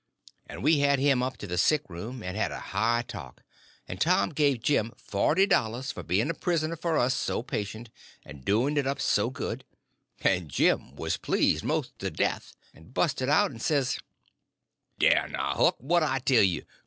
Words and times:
And 0.47 0.63
we 0.63 0.79
had 0.79 0.97
him 0.97 1.21
up 1.21 1.37
to 1.37 1.45
the 1.45 1.59
sick 1.59 1.87
room, 1.87 2.23
and 2.23 2.35
had 2.35 2.51
a 2.51 2.59
high 2.73 3.03
talk; 3.07 3.43
and 3.87 4.01
Tom 4.01 4.29
give 4.31 4.59
Jim 4.63 4.93
forty 4.97 5.45
dollars 5.45 5.91
for 5.91 6.01
being 6.01 6.33
prisoner 6.33 6.75
for 6.75 6.97
us 6.97 7.13
so 7.13 7.43
patient, 7.43 7.91
and 8.25 8.43
doing 8.43 8.77
it 8.77 8.87
up 8.87 8.99
so 8.99 9.29
good, 9.29 9.63
and 10.21 10.49
Jim 10.49 10.95
was 10.95 11.17
pleased 11.17 11.63
most 11.63 11.99
to 11.99 12.09
death, 12.09 12.55
and 12.73 12.95
busted 12.95 13.29
out, 13.29 13.51
and 13.51 13.61
says: 13.61 13.99
"Dah, 14.97 15.27
now, 15.27 15.53
Huck, 15.53 15.75
what 15.77 16.01
I 16.01 16.17
tell 16.17 16.41
you? 16.41 16.65